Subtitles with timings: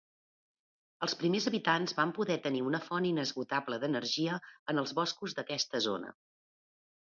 [1.07, 4.39] Els primers habitants van poder tenir una font inesgotable d'energia
[4.75, 6.13] en els boscos d'aquesta zona.